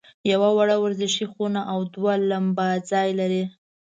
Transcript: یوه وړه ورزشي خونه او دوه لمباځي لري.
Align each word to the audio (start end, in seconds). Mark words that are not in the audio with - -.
یوه 0.31 0.49
وړه 0.57 0.75
ورزشي 0.83 1.25
خونه 1.31 1.61
او 1.71 1.79
دوه 1.93 2.13
لمباځي 2.29 3.09
لري. 3.19 3.43